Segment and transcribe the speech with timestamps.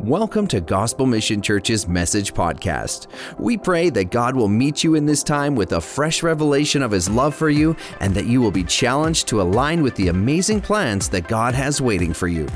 [0.00, 3.06] Welcome to Gospel Mission Church's Message Podcast.
[3.38, 6.90] We pray that God will meet you in this time with a fresh revelation of
[6.90, 10.60] His love for you and that you will be challenged to align with the amazing
[10.60, 12.46] plans that God has waiting for you.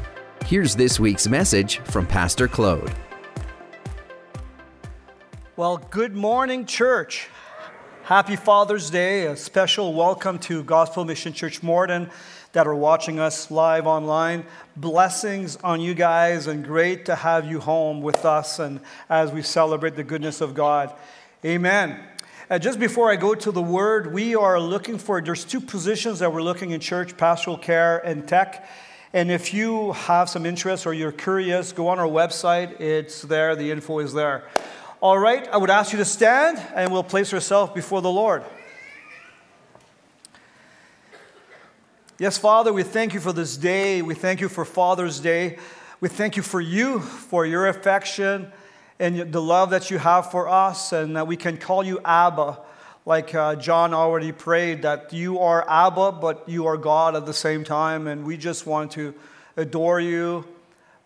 [0.44, 2.92] Here's this week's message from Pastor Claude.
[5.56, 7.30] Well, good morning, church.
[8.02, 9.26] Happy Father's Day.
[9.26, 12.10] A special welcome to Gospel Mission Church Morden
[12.52, 14.44] that are watching us live online.
[14.76, 19.42] Blessings on you guys, and great to have you home with us and as we
[19.42, 20.92] celebrate the goodness of God.
[21.44, 22.00] Amen.
[22.50, 26.18] Uh, just before I go to the word, we are looking for, there's two positions
[26.18, 28.68] that we're looking in church pastoral care and tech.
[29.12, 32.80] And if you have some interest or you're curious, go on our website.
[32.80, 34.44] It's there, the info is there.
[35.00, 38.44] All right, I would ask you to stand and we'll place ourselves before the Lord.
[42.20, 44.02] Yes, Father, we thank you for this day.
[44.02, 45.56] We thank you for Father's Day.
[46.00, 48.52] We thank you for you, for your affection
[48.98, 52.58] and the love that you have for us, and that we can call you Abba,
[53.06, 57.32] like uh, John already prayed, that you are Abba, but you are God at the
[57.32, 58.06] same time.
[58.06, 59.14] And we just want to
[59.56, 60.44] adore you,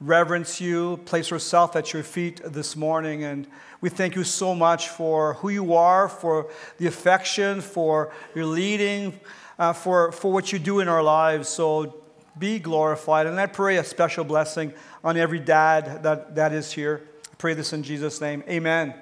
[0.00, 3.22] reverence you, place ourselves at your feet this morning.
[3.22, 3.46] And
[3.80, 9.20] we thank you so much for who you are, for the affection, for your leading
[9.58, 11.48] uh, for, for what you do in our lives.
[11.48, 12.02] So
[12.38, 13.26] be glorified.
[13.26, 17.02] And I pray a special blessing on every dad that, that is here.
[17.30, 18.42] I pray this in Jesus' name.
[18.48, 18.94] Amen.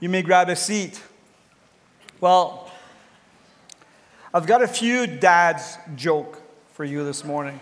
[0.00, 1.02] You may grab a seat.
[2.20, 2.70] Well,
[4.32, 6.42] I've got a few dad's joke
[6.74, 7.60] for you this morning.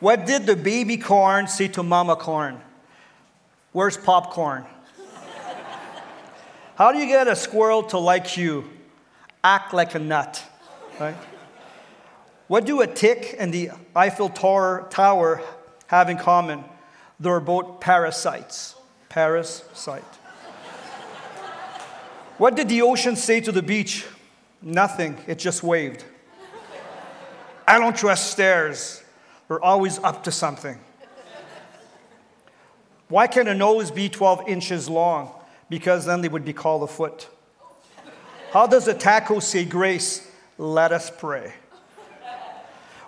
[0.00, 2.60] What did the baby corn say to mama corn?
[3.72, 4.66] Where's popcorn?
[6.74, 8.68] How do you get a squirrel to like you?
[9.42, 10.42] Act like a nut,
[11.00, 11.16] right?
[12.48, 15.42] What do a tick and the Eiffel Tower
[15.88, 16.64] have in common?
[17.18, 18.76] They're both parasites.
[19.08, 20.04] Parasite.
[22.38, 24.06] what did the ocean say to the beach?
[24.62, 26.04] Nothing, it just waved.
[27.66, 29.02] I don't trust stairs.
[29.48, 30.78] They're always up to something.
[33.08, 35.32] Why can a nose be 12 inches long?
[35.68, 37.28] Because then they would be called a foot.
[38.52, 40.28] How does a taco say grace?
[40.58, 41.52] Let us pray.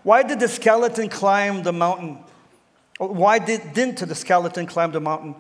[0.03, 2.19] Why did the skeleton climb the mountain?
[2.99, 5.37] Why did, didn't the skeleton climb the mountain?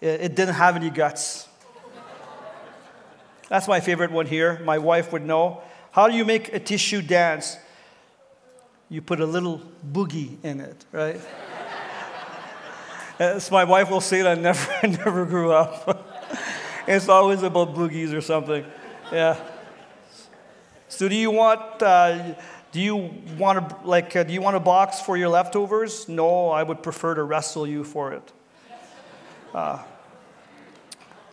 [0.00, 1.48] It didn't have any guts.
[3.48, 4.60] That's my favorite one here.
[4.64, 5.62] My wife would know.
[5.90, 7.56] How do you make a tissue dance?
[8.88, 9.60] You put a little
[9.92, 11.20] boogie in it, right?
[13.40, 16.06] so my wife will say that I never, I never grew up.
[16.86, 18.64] it's always about boogies or something.
[19.12, 19.36] Yeah.
[20.88, 22.34] So do you want uh,
[22.72, 26.08] do you want to like uh, do you want a box for your leftovers?
[26.08, 28.32] No, I would prefer to wrestle you for it.
[29.52, 29.82] Uh,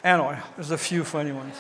[0.04, 1.56] anyway, there's a few funny ones.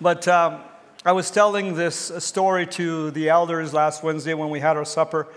[0.00, 0.60] But um,
[1.04, 5.28] I was telling this story to the elders last Wednesday when we had our supper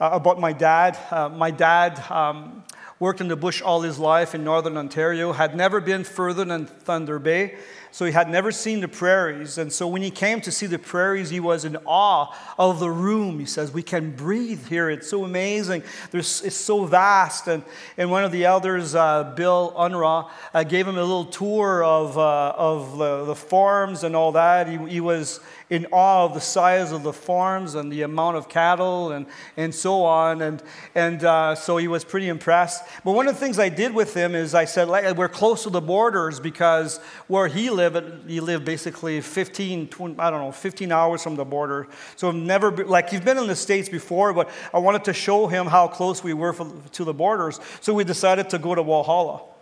[0.00, 0.98] uh, about my dad.
[1.10, 2.64] Uh, my dad um,
[2.98, 6.66] worked in the bush all his life in northern Ontario, had never been further than
[6.66, 7.56] Thunder Bay.
[7.94, 9.56] So he had never seen the prairies.
[9.56, 12.90] And so when he came to see the prairies, he was in awe of the
[12.90, 13.38] room.
[13.38, 14.90] He says, We can breathe here.
[14.90, 15.84] It's so amazing.
[16.10, 17.46] There's, it's so vast.
[17.46, 17.62] And,
[17.96, 22.18] and one of the elders, uh, Bill Unruh, uh, gave him a little tour of,
[22.18, 24.66] uh, of the, the farms and all that.
[24.66, 25.38] He, he was
[25.70, 29.26] in awe of the size of the farms and the amount of cattle and,
[29.56, 30.42] and so on.
[30.42, 30.62] And,
[30.94, 32.84] and uh, so he was pretty impressed.
[33.04, 35.70] But one of the things I did with him is I said, We're close to
[35.70, 40.92] the borders because where he lived, he lived basically 15, 20, I don't know, 15
[40.92, 41.88] hours from the border.
[42.16, 45.12] So I've never, been, like, you've been in the States before, but I wanted to
[45.12, 47.60] show him how close we were for, to the borders.
[47.80, 49.53] So we decided to go to Walhalla.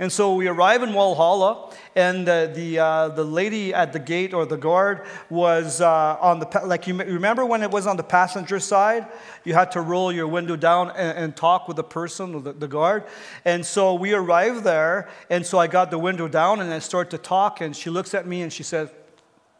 [0.00, 4.32] And so we arrive in Walhalla, and uh, the, uh, the lady at the gate
[4.32, 8.04] or the guard was uh, on the, like you remember when it was on the
[8.04, 9.08] passenger side?
[9.42, 12.68] You had to roll your window down and, and talk with the person, the, the
[12.68, 13.04] guard.
[13.44, 17.10] And so we arrived there, and so I got the window down and I start
[17.10, 18.90] to talk, and she looks at me and she says,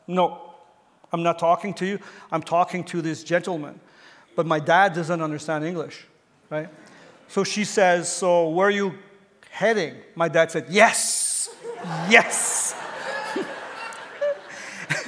[0.06, 0.54] No,
[1.12, 1.98] I'm not talking to you,
[2.30, 3.80] I'm talking to this gentleman.
[4.36, 6.06] But my dad doesn't understand English,
[6.48, 6.68] right?
[7.26, 8.94] So she says, So where are you
[9.50, 9.94] heading?
[10.14, 11.50] My dad said, Yes,
[12.08, 12.74] yes.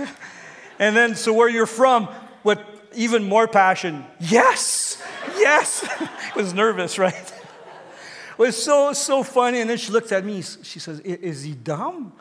[0.79, 2.09] and then, so where you're from,
[2.45, 2.59] with
[2.95, 5.03] even more passion, yes,
[5.37, 5.89] yes.
[6.37, 7.15] Was nervous, right?
[7.15, 9.61] It was so, so funny.
[9.61, 12.15] And then she looked at me, she says, Is he dumb?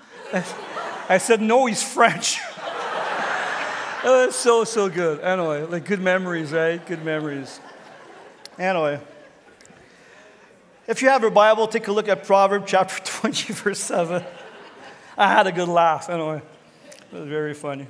[1.07, 2.39] I said, No, he's French.
[4.04, 5.22] oh, it's so, so good.
[5.22, 6.86] Anyway, like good memories, right?
[6.86, 7.62] Good memories.
[8.57, 9.00] Anyway.
[10.89, 14.24] If you have your Bible, take a look at Proverbs chapter 20, verse 7.
[15.15, 16.41] I had a good laugh anyway.
[17.13, 17.86] It was very funny.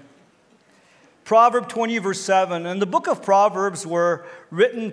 [1.23, 2.65] Proverb 20, verse 7.
[2.65, 4.91] And the book of Proverbs were written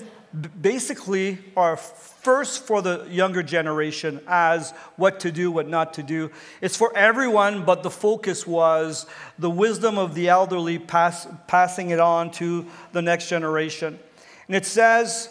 [0.63, 6.31] basically are first for the younger generation as what to do, what not to do.
[6.61, 9.07] It's for everyone, but the focus was
[9.37, 13.99] the wisdom of the elderly pass, passing it on to the next generation.
[14.47, 15.29] And it says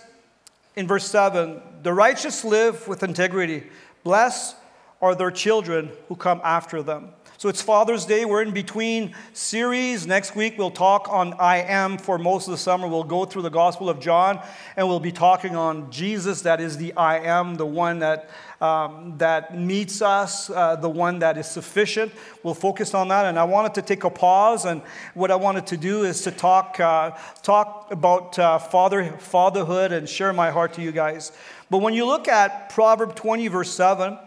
[0.75, 3.61] in verse 7 the righteous live with integrity,
[4.03, 4.55] blessed
[5.03, 7.09] are their children who come after them.
[7.37, 8.25] So it's Father's Day.
[8.25, 10.07] We're in between series.
[10.07, 12.87] Next week, we'll talk on I am for most of the summer.
[12.87, 14.41] We'll go through the Gospel of John
[14.75, 19.17] and we'll be talking on Jesus, that is the I am, the one that, um,
[19.17, 22.11] that meets us, uh, the one that is sufficient.
[22.41, 23.25] We'll focus on that.
[23.25, 24.65] And I wanted to take a pause.
[24.65, 24.81] And
[25.13, 27.11] what I wanted to do is to talk, uh,
[27.43, 31.31] talk about uh, father, fatherhood and share my heart to you guys.
[31.69, 34.17] But when you look at Proverb 20, verse 7,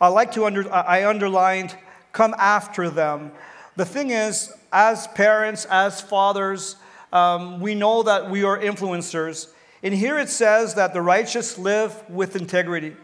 [0.00, 1.76] I like to under, I underlined
[2.12, 3.32] come after them.
[3.76, 6.76] The thing is, as parents, as fathers,
[7.12, 9.48] um, we know that we are influencers.
[9.82, 12.96] And here it says that the righteous live with integrity.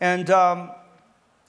[0.00, 0.70] And um,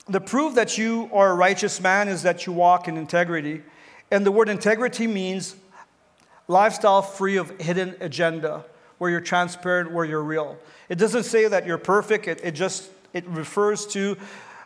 [0.07, 3.63] the proof that you are a righteous man is that you walk in integrity.
[4.11, 5.55] And the word integrity means
[6.47, 8.65] lifestyle free of hidden agenda,
[9.03, 10.57] where you're transparent, where you're real.
[10.87, 14.15] It doesn't say that you're perfect, it, it just it refers to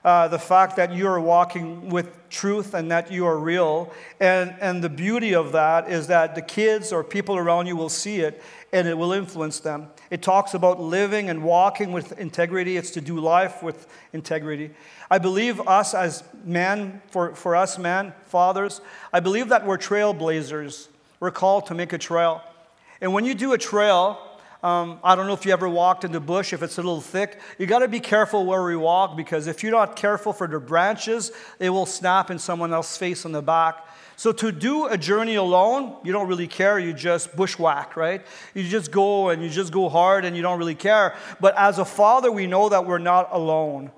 [0.05, 3.91] uh, the fact that you are walking with truth and that you are real.
[4.19, 7.89] And, and the beauty of that is that the kids or people around you will
[7.89, 9.87] see it and it will influence them.
[10.11, 14.69] It talks about living and walking with integrity, it's to do life with integrity.
[15.09, 18.81] I believe us as men, for, for us men, fathers,
[19.11, 20.89] I believe that we're trailblazers.
[21.19, 22.43] We're called to make a trail.
[23.01, 24.19] And when you do a trail,
[24.63, 27.01] um, I don't know if you ever walked in the bush, if it's a little
[27.01, 27.39] thick.
[27.59, 30.59] You got to be careful where we walk because if you're not careful for the
[30.59, 33.85] branches, it will snap in someone else's face on the back.
[34.15, 36.79] So to do a journey alone, you don't really care.
[36.79, 38.25] You just bushwhack, right?
[38.55, 41.15] You just go and you just go hard and you don't really care.
[41.39, 43.91] But as a father, we know that we're not alone.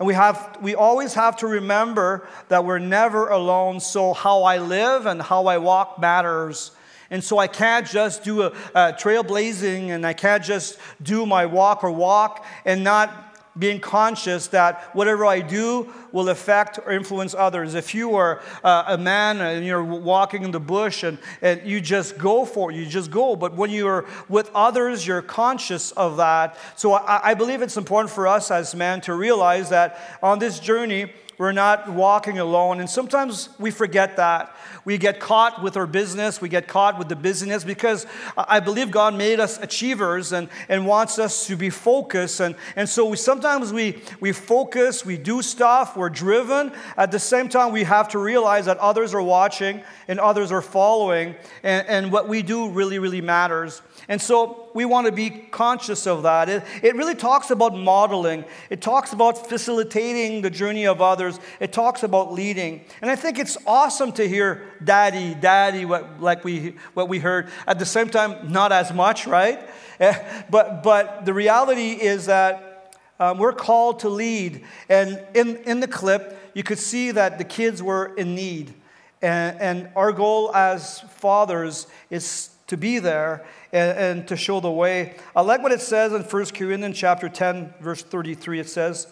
[0.00, 3.78] And we, have, we always have to remember that we're never alone.
[3.78, 6.72] So how I live and how I walk matters.
[7.10, 11.46] And so I can't just do a, a trailblazing and I can't just do my
[11.46, 17.34] walk or walk and not being conscious that whatever I do will affect or influence
[17.34, 17.74] others.
[17.74, 21.80] If you are uh, a man and you're walking in the bush and, and you
[21.80, 23.36] just go for it, you just go.
[23.36, 26.56] But when you're with others, you're conscious of that.
[26.76, 30.58] So I, I believe it's important for us as men to realize that on this
[30.58, 32.80] journey, we're not walking alone.
[32.80, 34.54] And sometimes we forget that.
[34.84, 38.90] We get caught with our business, we get caught with the busyness because I believe
[38.90, 42.40] God made us achievers and, and wants us to be focused.
[42.40, 46.72] And, and so we, sometimes we, we focus, we do stuff, we're driven.
[46.96, 50.62] At the same time, we have to realize that others are watching and others are
[50.62, 53.80] following, and, and what we do really, really matters.
[54.08, 56.48] And so we want to be conscious of that.
[56.48, 61.72] It, it really talks about modeling, it talks about facilitating the journey of others, it
[61.72, 62.84] talks about leading.
[63.00, 67.50] And I think it's awesome to hear daddy, daddy, what, like we, what we heard.
[67.66, 69.60] At the same time, not as much, right?
[70.00, 74.64] Eh, but, but the reality is that um, we're called to lead.
[74.88, 78.74] And in, in the clip, you could see that the kids were in need.
[79.22, 84.70] And, and our goal as fathers is to be there and, and, to show the
[84.70, 85.14] way.
[85.34, 88.60] I like what it says in 1 Corinthians chapter 10, verse 33.
[88.60, 89.06] It says,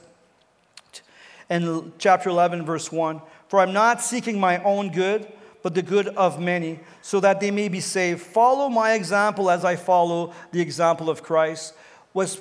[1.49, 6.09] in chapter 11, verse 1, For I'm not seeking my own good, but the good
[6.09, 8.21] of many, so that they may be saved.
[8.21, 11.75] Follow my example as I follow the example of Christ.
[12.15, 12.41] Was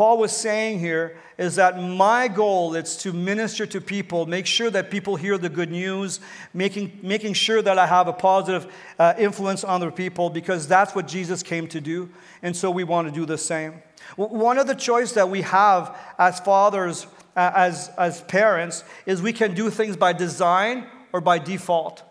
[0.00, 4.70] Paul was saying here is that my goal is to minister to people, make sure
[4.70, 6.20] that people hear the good news,
[6.54, 10.94] making, making sure that I have a positive uh, influence on other people because that's
[10.94, 12.08] what Jesus came to do.
[12.40, 13.74] And so we want to do the same.
[14.16, 19.34] One of the choice that we have as fathers, uh, as, as parents, is we
[19.34, 22.02] can do things by design or by default.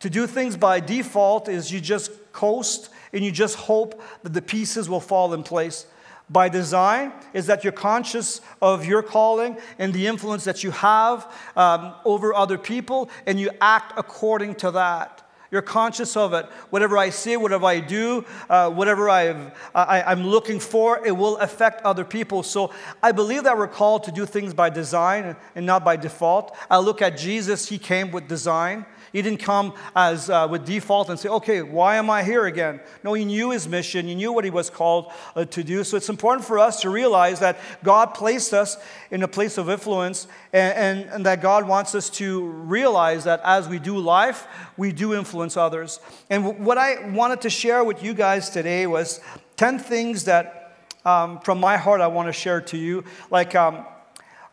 [0.00, 4.40] To do things by default is you just coast and you just hope that the
[4.40, 5.84] pieces will fall in place
[6.30, 11.30] by design is that you're conscious of your calling and the influence that you have
[11.56, 15.20] um, over other people, and you act according to that.
[15.50, 16.46] You're conscious of it.
[16.70, 21.36] Whatever I say, whatever I do, uh, whatever I've, I, I'm looking for, it will
[21.36, 22.42] affect other people.
[22.42, 26.56] So I believe that we're called to do things by design and not by default.
[26.68, 28.84] I look at Jesus, he came with design.
[29.14, 32.80] He didn't come as uh, with default and say, okay, why am I here again?
[33.04, 34.08] No, he knew his mission.
[34.08, 35.84] He knew what he was called uh, to do.
[35.84, 38.76] So it's important for us to realize that God placed us
[39.12, 43.40] in a place of influence and, and, and that God wants us to realize that
[43.44, 46.00] as we do life, we do influence others.
[46.28, 49.20] And what I wanted to share with you guys today was
[49.58, 53.04] 10 things that um, from my heart I want to share to you.
[53.30, 53.86] Like, um,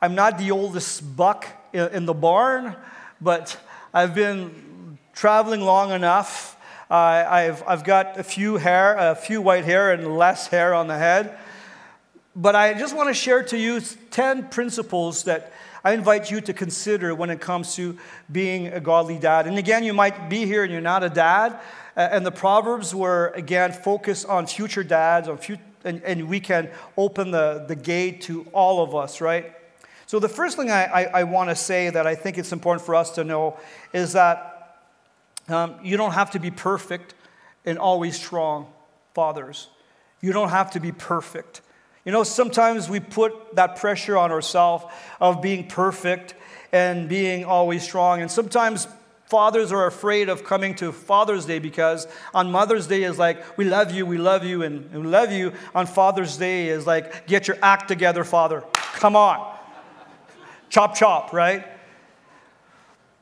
[0.04, 2.76] I'm not the oldest buck in, in the barn,
[3.20, 3.58] but
[3.94, 6.56] I've been traveling long enough.
[6.90, 10.88] Uh, I've, I've got a few hair, a few white hair, and less hair on
[10.88, 11.38] the head.
[12.34, 15.52] But I just want to share to you 10 principles that
[15.84, 17.98] I invite you to consider when it comes to
[18.32, 19.46] being a godly dad.
[19.46, 21.60] And again, you might be here and you're not a dad.
[21.98, 25.38] And the Proverbs were, again, focused on future dads, on
[25.84, 29.54] and, and we can open the, the gate to all of us, right?
[30.12, 32.86] So, the first thing I, I, I want to say that I think it's important
[32.86, 33.58] for us to know
[33.94, 34.78] is that
[35.48, 37.14] um, you don't have to be perfect
[37.66, 38.68] and always strong
[39.14, 39.70] fathers.
[40.20, 41.62] You don't have to be perfect.
[42.04, 44.84] You know, sometimes we put that pressure on ourselves
[45.22, 46.36] of being perfect
[46.74, 48.20] and being always strong.
[48.20, 48.90] And sometimes
[49.28, 53.64] fathers are afraid of coming to Father's Day because on Mother's Day is like, we
[53.64, 55.54] love you, we love you, and we love you.
[55.74, 58.62] On Father's Day is like, get your act together, Father.
[58.74, 59.60] Come on
[60.72, 61.68] chop chop, right?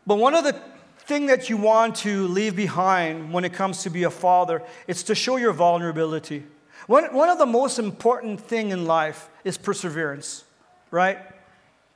[0.07, 0.53] But one of the
[0.99, 5.03] thing that you want to leave behind when it comes to be a father is
[5.03, 6.45] to show your vulnerability.
[6.87, 10.45] One, one of the most important thing in life is perseverance,
[10.91, 11.17] right?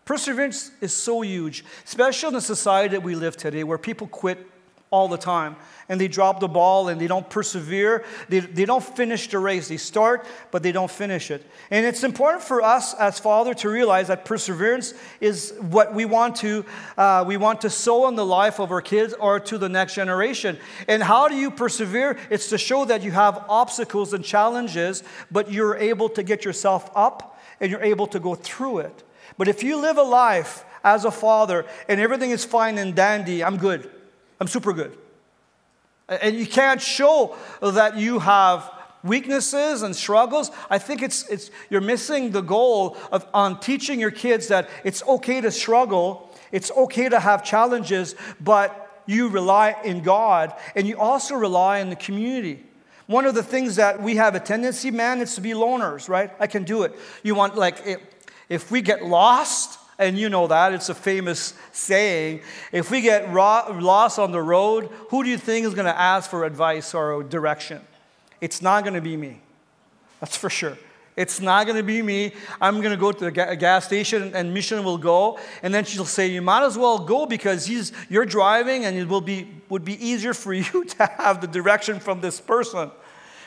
[0.06, 4.46] Perseverance is so huge, especially in the society that we live today where people quit
[4.94, 5.56] all the time.
[5.90, 8.06] And they drop the ball and they don't persevere.
[8.30, 9.68] They, they don't finish the race.
[9.68, 11.44] They start, but they don't finish it.
[11.72, 16.36] And it's important for us as father to realize that perseverance is what we want
[16.38, 16.64] to
[16.96, 19.96] uh, we want to sow in the life of our kids or to the next
[19.96, 20.60] generation.
[20.88, 22.18] And how do you persevere?
[22.30, 26.92] It's to show that you have obstacles and challenges, but you're able to get yourself
[26.96, 29.04] up and you're able to go through it.
[29.40, 33.44] But if you live a life as a father and everything is fine and dandy,
[33.44, 33.90] I'm good.
[34.44, 34.98] I'm super good.
[36.10, 38.70] And you can't show that you have
[39.02, 40.52] weaknesses and struggles.
[40.70, 45.02] I think it's, it's, you're missing the goal of on teaching your kids that it's
[45.04, 51.00] okay to struggle, it's okay to have challenges, but you rely in God and you
[51.00, 52.66] also rely in the community.
[53.08, 56.32] One of the things that we have a tendency, man, is to be loners, right?
[56.38, 56.94] I can do it.
[57.24, 58.02] You want, like, if,
[58.50, 62.42] if we get lost, and you know that, it's a famous saying.
[62.72, 66.30] If we get lost on the road, who do you think is going to ask
[66.30, 67.82] for advice or direction?
[68.42, 69.40] It's not going to be me.
[70.20, 70.78] That's for sure.
[71.16, 72.34] It's not going to be me.
[72.60, 75.40] I'm going to go to the gas station and Mission will go.
[75.62, 77.70] And then she'll say, You might as well go because
[78.10, 82.00] you're driving and it will be, would be easier for you to have the direction
[82.00, 82.90] from this person.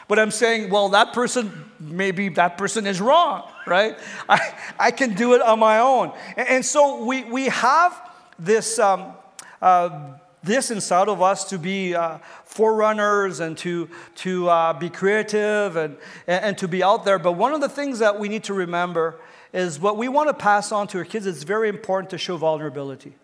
[0.09, 3.99] But I'm saying, well, that person, maybe that person is wrong, right?
[4.29, 6.13] I, I can do it on my own.
[6.37, 9.15] And, and so we, we have this, um,
[9.61, 10.13] uh,
[10.45, 15.97] this inside of us to be uh, forerunners and to, to uh, be creative and,
[16.29, 17.19] and to be out there.
[17.19, 19.19] But one of the things that we need to remember
[19.53, 22.37] is what we want to pass on to our kids, it's very important to show
[22.37, 23.15] vulnerability,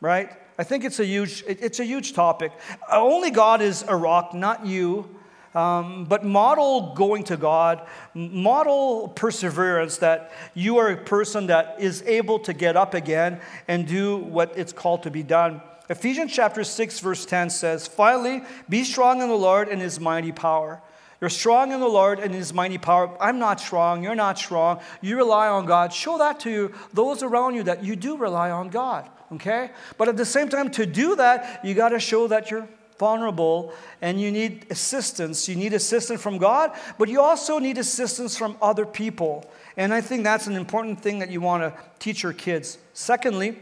[0.00, 0.30] right?
[0.58, 2.52] I think it's a huge, it's a huge topic.
[2.90, 5.08] Only God is a rock, not you.
[5.54, 12.02] Um, but model going to God, model perseverance that you are a person that is
[12.02, 15.60] able to get up again and do what it's called to be done.
[15.90, 20.32] Ephesians chapter 6, verse 10 says, Finally, be strong in the Lord and his mighty
[20.32, 20.80] power.
[21.20, 23.14] You're strong in the Lord and his mighty power.
[23.20, 24.02] I'm not strong.
[24.02, 24.80] You're not strong.
[25.00, 25.92] You rely on God.
[25.92, 29.08] Show that to those around you that you do rely on God.
[29.32, 29.70] Okay?
[29.98, 32.68] But at the same time, to do that, you got to show that you're
[33.02, 35.48] vulnerable and you need assistance.
[35.48, 39.50] You need assistance from God, but you also need assistance from other people.
[39.76, 42.78] And I think that's an important thing that you want to teach your kids.
[42.92, 43.58] Secondly,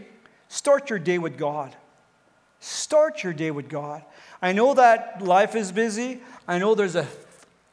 [0.49, 1.75] start your day with God.
[2.61, 4.02] Start your day with God.
[4.42, 6.20] I know that life is busy.
[6.47, 7.09] I know there's a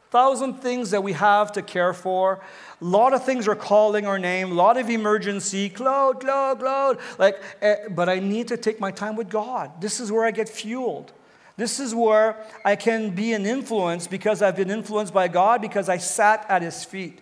[0.09, 2.39] thousand things that we have to care for.
[2.81, 6.97] A lot of things are calling our name, a lot of emergency, Claude, Claude, Claude.
[7.19, 9.81] Like, eh, but I need to take my time with God.
[9.81, 11.11] This is where I get fueled.
[11.57, 15.89] This is where I can be an influence because I've been influenced by God because
[15.89, 17.19] I sat at his feet.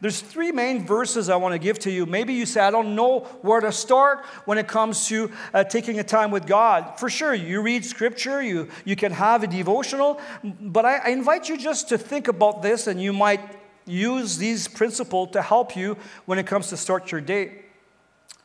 [0.00, 2.06] There's three main verses I want to give to you.
[2.06, 5.98] Maybe you say, I don't know where to start when it comes to uh, taking
[5.98, 7.00] a time with God.
[7.00, 11.48] For sure, you read scripture, you, you can have a devotional, but I, I invite
[11.48, 13.40] you just to think about this and you might
[13.86, 17.64] use these principles to help you when it comes to start your day.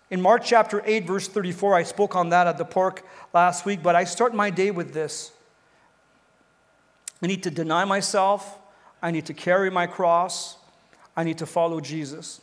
[0.09, 3.81] In Mark chapter 8, verse 34, I spoke on that at the park last week,
[3.81, 5.31] but I start my day with this.
[7.21, 8.59] I need to deny myself,
[9.01, 10.57] I need to carry my cross.
[11.15, 12.41] I need to follow Jesus.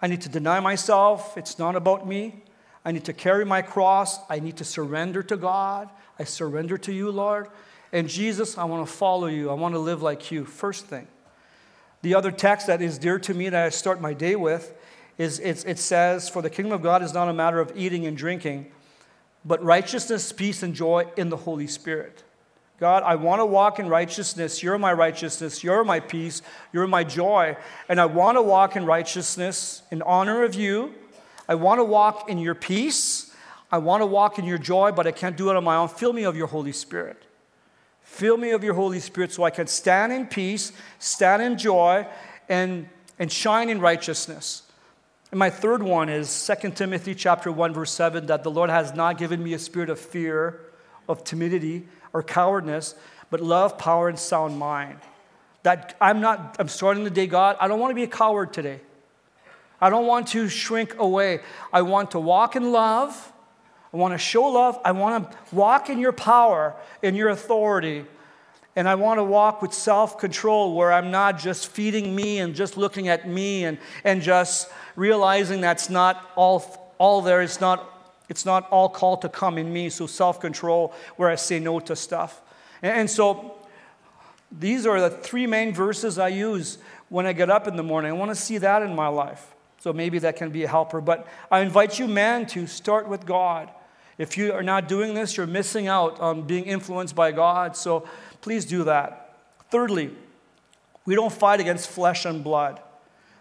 [0.00, 1.36] I need to deny myself.
[1.36, 2.44] It's not about me.
[2.84, 4.18] I need to carry my cross.
[4.30, 5.88] I need to surrender to God.
[6.18, 7.48] I surrender to you, Lord.
[7.92, 9.50] And Jesus, I want to follow you.
[9.50, 10.44] I want to live like you.
[10.44, 11.08] First thing.
[12.02, 14.72] The other text that is dear to me that I start my day with
[15.20, 18.16] is it says, For the kingdom of God is not a matter of eating and
[18.16, 18.70] drinking,
[19.44, 22.24] but righteousness, peace, and joy in the Holy Spirit.
[22.78, 24.62] God, I want to walk in righteousness.
[24.62, 25.62] You're my righteousness.
[25.62, 26.40] You're my peace.
[26.72, 27.58] You're my joy.
[27.90, 30.94] And I want to walk in righteousness in honor of you.
[31.46, 33.34] I want to walk in your peace.
[33.70, 35.88] I want to walk in your joy, but I can't do it on my own.
[35.88, 37.22] Fill me of your Holy Spirit.
[38.02, 42.06] Fill me of your Holy Spirit so I can stand in peace, stand in joy,
[42.48, 44.62] and, and shine in righteousness.
[45.30, 48.94] And my third one is 2 Timothy chapter 1, verse 7, that the Lord has
[48.94, 50.60] not given me a spirit of fear,
[51.08, 52.96] of timidity, or cowardness,
[53.30, 54.98] but love, power, and sound mind.
[55.62, 58.52] That I'm not, I'm starting the day, God, I don't want to be a coward
[58.52, 58.80] today.
[59.80, 61.40] I don't want to shrink away.
[61.72, 63.32] I want to walk in love.
[63.92, 64.78] I want to show love.
[64.84, 68.04] I want to walk in your power, in your authority.
[68.80, 72.54] And I want to walk with self control where I'm not just feeding me and
[72.54, 77.42] just looking at me and, and just realizing that's not all, all there.
[77.42, 77.86] It's not
[78.30, 81.78] it's not all called to come in me, so self control, where I say no
[81.80, 82.40] to stuff.
[82.80, 83.58] And, so
[84.50, 86.78] these are the three main verses I use
[87.10, 88.10] when I get up in the morning.
[88.10, 89.54] I want to see that in my life.
[89.80, 91.02] So maybe that can be a helper.
[91.02, 93.68] But I invite you, man, to start with God.
[94.20, 97.74] If you are not doing this, you're missing out on being influenced by God.
[97.74, 98.06] So
[98.42, 99.34] please do that.
[99.70, 100.10] Thirdly,
[101.06, 102.82] we don't fight against flesh and blood.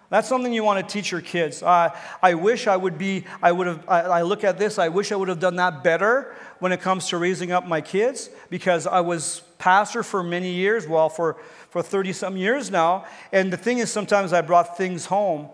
[0.10, 1.62] That's something you want to teach your kids.
[1.62, 1.94] Uh,
[2.24, 5.12] I wish I would be, I would have, I, I, look at this, I wish
[5.12, 8.88] I would have done that better when it comes to raising up my kids because
[8.88, 11.36] I was pastor for many years, well, for,
[11.72, 13.04] for 30 some years now.
[13.34, 15.50] And the thing is, sometimes I brought things home.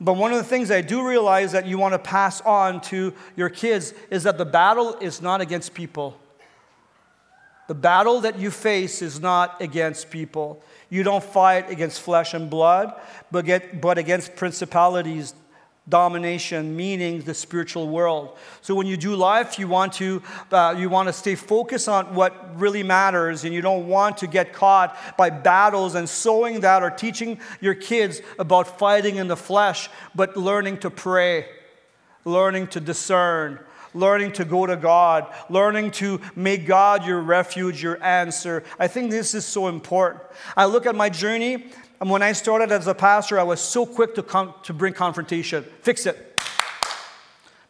[0.00, 3.14] But one of the things I do realize that you want to pass on to
[3.34, 6.18] your kids is that the battle is not against people.
[7.68, 10.62] The battle that you face is not against people.
[10.88, 12.92] You don't fight against flesh and blood,
[13.30, 15.34] but, get, but against principalities,
[15.88, 18.36] domination, meaning the spiritual world.
[18.60, 22.14] So when you do life, you want to uh, you want to stay focused on
[22.14, 26.82] what really matters, and you don't want to get caught by battles and sowing that
[26.82, 31.46] or teaching your kids about fighting in the flesh, but learning to pray,
[32.24, 33.60] learning to discern,
[33.94, 38.62] learning to go to God, learning to make God your refuge, your answer.
[38.78, 40.22] I think this is so important.
[40.56, 41.66] I look at my journey,
[42.00, 44.92] and when I started as a pastor, I was so quick to, con- to bring
[44.92, 46.40] confrontation, fix it.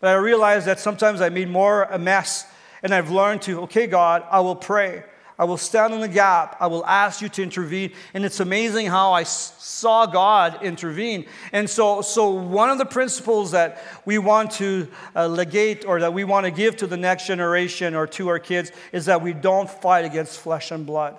[0.00, 2.46] But I realized that sometimes I made more a mess,
[2.82, 5.04] and I've learned to, okay, God, I will pray.
[5.38, 6.56] I will stand in the gap.
[6.60, 7.92] I will ask you to intervene.
[8.14, 11.26] And it's amazing how I saw God intervene.
[11.52, 16.14] And so, so one of the principles that we want to uh, legate or that
[16.14, 19.34] we want to give to the next generation or to our kids is that we
[19.34, 21.16] don't fight against flesh and blood.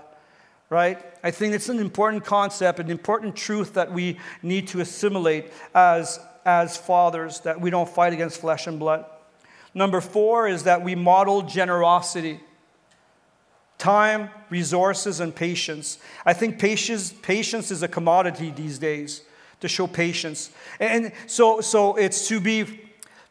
[0.70, 1.00] Right?
[1.24, 6.20] I think it's an important concept, an important truth that we need to assimilate as,
[6.46, 9.06] as fathers, that we don't fight against flesh and blood.
[9.74, 12.42] Number four is that we model generosity
[13.78, 16.00] time, resources, and patience.
[16.26, 19.22] I think patience, patience is a commodity these days
[19.60, 20.52] to show patience.
[20.80, 22.82] And so, so it's to be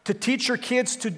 [0.05, 1.13] to teach your kids to,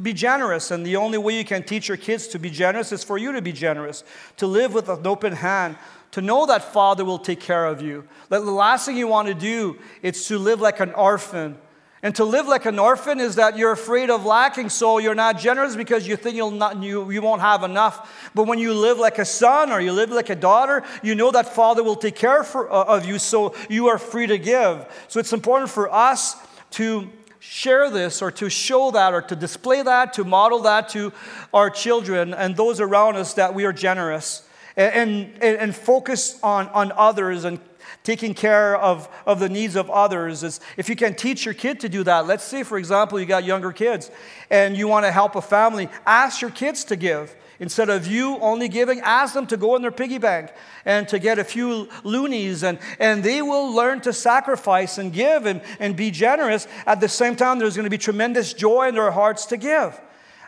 [0.00, 0.70] to be generous.
[0.70, 3.32] And the only way you can teach your kids to be generous is for you
[3.32, 4.02] to be generous,
[4.38, 5.76] to live with an open hand,
[6.12, 8.08] to know that Father will take care of you.
[8.30, 11.58] That the last thing you want to do is to live like an orphan
[12.02, 15.38] and to live like an orphan is that you're afraid of lacking, so you're not
[15.38, 18.30] generous because you think you'll not, you, you won't have enough.
[18.34, 21.30] But when you live like a son or you live like a daughter, you know
[21.30, 24.86] that Father will take care for, uh, of you, so you are free to give.
[25.08, 26.36] So it's important for us
[26.70, 31.12] to share this or to show that or to display that, to model that to
[31.52, 36.68] our children and those around us that we are generous and, and, and focus on,
[36.68, 37.58] on others and
[38.02, 40.42] taking care of, of the needs of others.
[40.42, 42.26] Is if you can teach your kid to do that.
[42.26, 44.10] Let's say, for example, you got younger kids
[44.50, 47.34] and you want to help a family, ask your kids to give.
[47.60, 50.50] Instead of you only giving, ask them to go in their piggy bank
[50.86, 55.44] and to get a few loonies, and, and they will learn to sacrifice and give
[55.44, 56.66] and, and be generous.
[56.86, 60.00] At the same time, there's going to be tremendous joy in their hearts to give.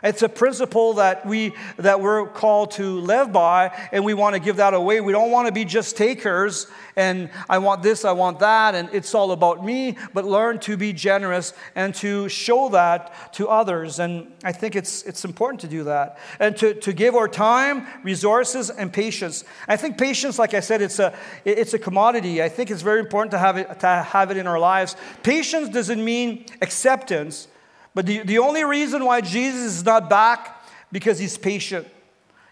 [0.03, 4.39] It's a principle that, we, that we're called to live by, and we want to
[4.39, 5.01] give that away.
[5.01, 8.89] We don't want to be just takers and I want this, I want that, and
[8.93, 13.99] it's all about me, but learn to be generous and to show that to others.
[13.99, 16.17] And I think it's, it's important to do that.
[16.39, 19.43] And to, to give our time, resources, and patience.
[19.67, 22.43] I think patience, like I said, it's a, it's a commodity.
[22.43, 24.95] I think it's very important to have it, to have it in our lives.
[25.23, 27.47] Patience doesn't mean acceptance.
[27.95, 31.87] But the, the only reason why Jesus is not back, because he's patient.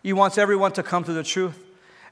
[0.03, 1.57] He wants everyone to come to the truth.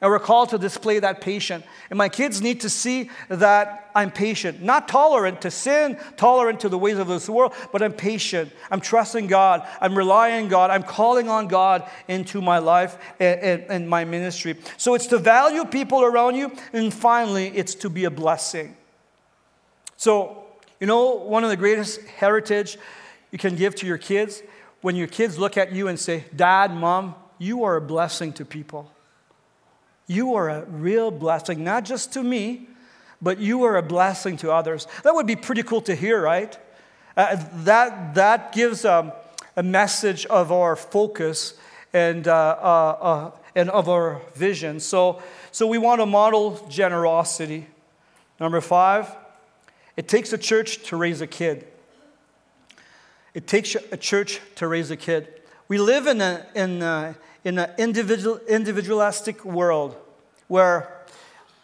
[0.02, 1.66] And we're called to display that patience.
[1.90, 6.70] And my kids need to see that I'm patient, not tolerant to sin, tolerant to
[6.70, 8.54] the ways of this world, but I'm patient.
[8.72, 9.68] I'm trusting God.
[9.82, 10.72] I'm relying on God.
[10.72, 14.56] I'm calling on God into my life and, and, and my ministry.
[14.78, 16.54] So it's to value people around you.
[16.72, 18.78] And finally, it's to be a blessing.
[19.98, 20.46] So,
[20.80, 22.78] you know, one of the greatest heritage
[23.32, 24.42] you can give to your kids
[24.82, 28.46] when your kids look at you and say, Dad, Mom, you are a blessing to
[28.46, 28.92] people.
[30.08, 32.68] You are a real blessing, not just to me,
[33.22, 34.88] but you are a blessing to others.
[35.04, 36.58] That would be pretty cool to hear, right?
[37.16, 39.12] Uh, that, that gives um,
[39.56, 41.56] a message of our focus
[41.94, 44.80] and, uh, uh, uh and of our vision.
[44.80, 47.68] So, so we want to model generosity.
[48.40, 49.14] Number five,
[49.98, 51.68] it takes a church to raise a kid.
[53.34, 55.28] It takes a church to raise a kid.
[55.68, 59.96] We live in an in a, in a individual, individualistic world
[60.48, 60.92] where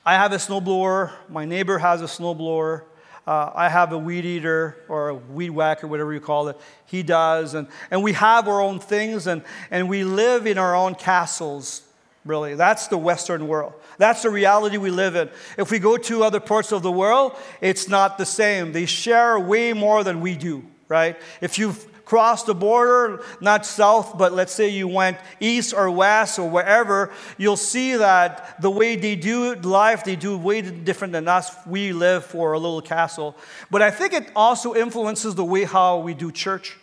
[0.06, 2.84] I have a snowblower, my neighbor has a snowblower,
[3.26, 6.58] uh, I have a weed eater or a weed whacker, whatever you call it.
[6.86, 7.56] He does.
[7.56, 11.82] And, and we have our own things and, and we live in our own castles,
[12.24, 12.54] really.
[12.54, 13.74] That's the Western world.
[13.98, 15.32] That's the reality we live in.
[15.58, 18.72] If we go to other parts of the world, it's not the same.
[18.72, 21.18] They share way more than we do right?
[21.42, 26.38] If you've crossed the border, not south, but let's say you went east or west
[26.38, 31.28] or wherever, you'll see that the way they do life, they do way different than
[31.28, 31.56] us.
[31.66, 33.36] We live for a little castle.
[33.72, 36.78] But I think it also influences the way how we do church.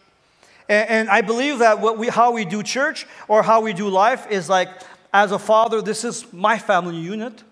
[0.69, 3.89] And, and I believe that what we, how we do church or how we do
[3.89, 4.69] life is like,
[5.13, 7.43] as a father, this is my family unit.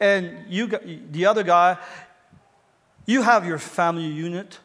[0.00, 1.76] And you, the other guy,
[3.06, 4.58] you have your family unit.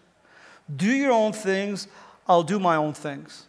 [0.75, 1.87] Do your own things,
[2.27, 3.45] I'll do my own things.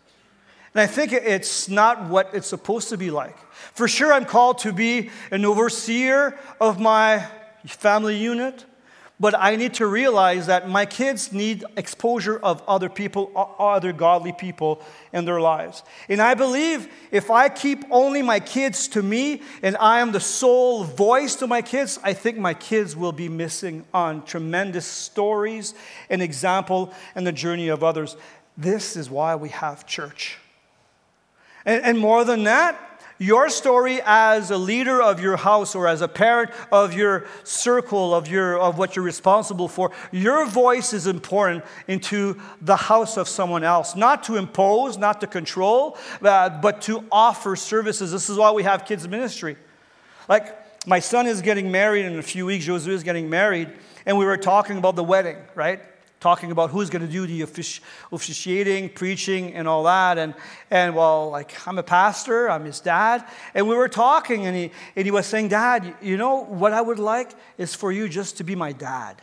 [0.74, 3.36] And I think it's not what it's supposed to be like.
[3.74, 7.26] For sure, I'm called to be an overseer of my
[7.64, 8.64] family unit.
[9.24, 14.32] But I need to realize that my kids need exposure of other people, other godly
[14.32, 14.82] people
[15.14, 15.82] in their lives.
[16.10, 20.20] And I believe if I keep only my kids to me and I am the
[20.20, 25.72] sole voice to my kids, I think my kids will be missing on tremendous stories
[26.10, 28.18] and example and the journey of others.
[28.58, 30.36] This is why we have church.
[31.64, 32.93] And, and more than that,
[33.24, 38.14] your story as a leader of your house or as a parent of your circle
[38.14, 43.26] of, your, of what you're responsible for, your voice is important into the house of
[43.26, 43.96] someone else.
[43.96, 48.12] Not to impose, not to control, uh, but to offer services.
[48.12, 49.56] This is why we have kids' ministry.
[50.28, 53.72] Like, my son is getting married in a few weeks, Josue is getting married,
[54.04, 55.80] and we were talking about the wedding, right?
[56.24, 60.16] Talking about who's going to do the officiating, preaching, and all that.
[60.16, 60.32] And,
[60.70, 63.26] and well, like, I'm a pastor, I'm his dad.
[63.52, 66.80] And we were talking, and he, and he was saying, Dad, you know, what I
[66.80, 69.20] would like is for you just to be my dad,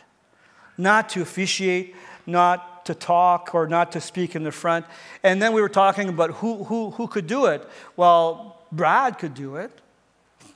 [0.77, 1.95] not to officiate,
[2.27, 4.85] not to talk, or not to speak in the front.
[5.23, 7.67] And then we were talking about who, who, who could do it.
[7.97, 9.71] Well, Brad could do it.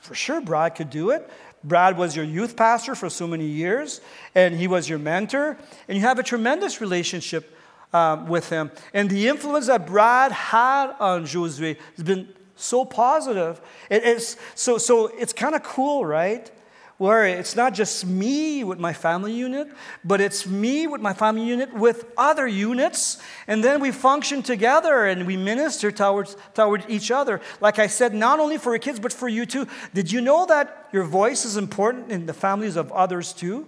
[0.01, 1.27] For sure, Brad could do it.
[1.67, 3.99] Brad was your youth pastor for so many years,
[4.35, 7.57] and he was your mentor, and you have a tremendous relationship
[7.91, 8.71] um, with him.
[8.93, 13.59] And the influence that Brad had on Josue has been so positive.
[13.89, 16.51] It is, so, so it's kind of cool, right?
[16.97, 19.67] Where it's not just me with my family unit,
[20.05, 23.17] but it's me with my family unit with other units.
[23.47, 27.41] And then we function together and we minister towards, towards each other.
[27.59, 29.67] Like I said, not only for your kids, but for you too.
[29.93, 33.67] Did you know that your voice is important in the families of others too?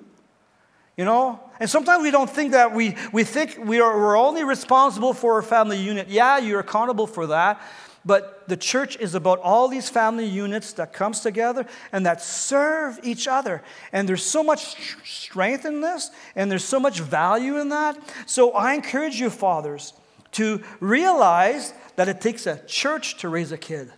[0.96, 1.42] You know?
[1.60, 5.34] And sometimes we don't think that we, we think we are, we're only responsible for
[5.34, 6.08] our family unit.
[6.08, 7.62] Yeah, you're accountable for that.
[8.08, 12.98] But the church is about all these family units that comes together and that serve
[13.04, 13.62] each other.
[13.92, 17.98] And there's so much strength in this, and there's so much value in that.
[18.26, 19.92] So I encourage you, fathers,
[20.32, 23.92] to realize that it takes a church to raise a kid,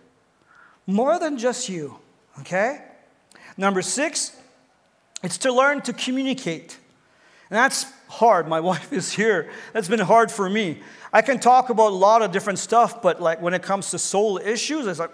[0.86, 1.96] more than just you,
[2.40, 2.82] okay?
[3.56, 4.36] Number six,
[5.22, 6.78] it's to learn to communicate.
[7.48, 8.48] And that's hard.
[8.48, 9.50] My wife is here.
[9.72, 10.82] That's been hard for me.
[11.12, 13.98] I can talk about a lot of different stuff, but like when it comes to
[13.98, 15.10] soul issues, it's like,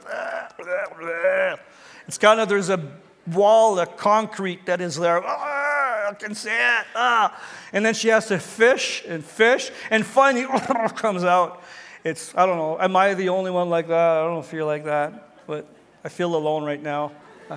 [2.07, 2.93] it's kind of, there's a
[3.33, 5.25] wall of concrete that is there.
[5.25, 6.87] I can see it.
[6.95, 7.41] Ah.
[7.73, 10.47] And then she has to fish and fish, and finally
[10.95, 11.63] comes out.
[12.05, 14.19] It's, I don't know, am I the only one like that?
[14.19, 15.67] I don't feel like that, but
[16.05, 17.11] I feel alone right now.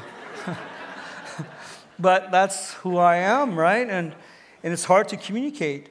[2.00, 3.88] but that's who I am, right?
[3.88, 4.16] And,
[4.64, 5.90] and it's hard to communicate.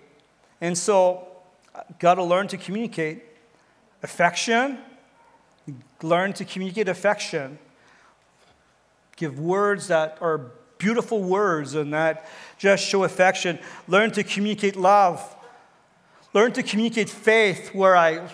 [0.61, 1.28] And so,
[1.99, 3.23] got to learn to communicate
[4.03, 4.79] affection,
[6.03, 7.59] learn to communicate affection,
[9.17, 15.37] give words that are beautiful words and that just show affection, learn to communicate love,
[16.33, 18.29] learn to communicate faith where I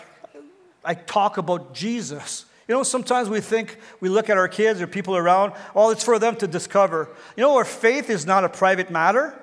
[0.85, 2.45] I talk about Jesus.
[2.69, 6.05] You know, sometimes we think, we look at our kids or people around, oh, it's
[6.05, 7.09] for them to discover.
[7.37, 9.39] You know, our faith is not a private matter.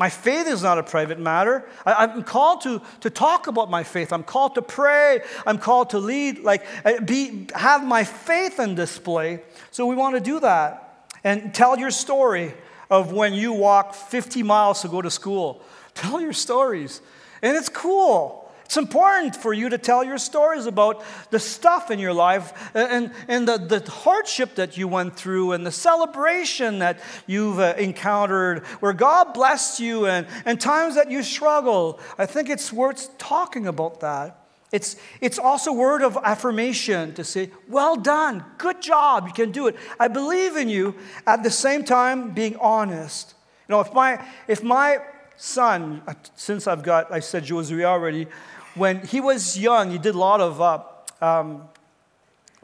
[0.00, 1.62] My faith is not a private matter.
[1.84, 4.14] I, am called to, to talk about my faith.
[4.14, 5.20] I'm called to pray.
[5.46, 9.42] I'm called to lead, like, uh, be, have my faith in display.
[9.70, 11.06] So we want to do that.
[11.22, 12.54] And tell your story
[12.88, 15.62] of when you walk 50 miles to go to school.
[15.94, 17.02] Tell your stories.
[17.42, 18.49] And it's cool.
[18.70, 23.10] It's important for you to tell your stories about the stuff in your life and,
[23.26, 28.64] and the, the hardship that you went through and the celebration that you've uh, encountered,
[28.78, 31.98] where God blessed you and, and times that you struggle.
[32.16, 34.38] I think it's worth talking about that.
[34.70, 39.66] It's, it's also word of affirmation to say, well done, good job, you can do
[39.66, 39.74] it.
[39.98, 40.94] I believe in you.
[41.26, 43.34] At the same time, being honest.
[43.68, 44.98] You know, if my, if my
[45.36, 48.28] son, uh, since I've got, I said Josue already,
[48.74, 50.80] when he was young, he did a lot of uh,
[51.20, 51.62] um,